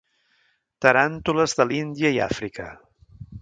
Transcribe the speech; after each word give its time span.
Taràntules 0.85 1.53
de 1.59 1.67
l'Índia 1.73 2.13
i 2.17 2.19
Àfrica. 2.29 2.67